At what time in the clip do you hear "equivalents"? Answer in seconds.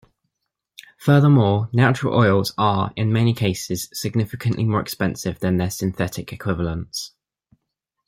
6.33-7.11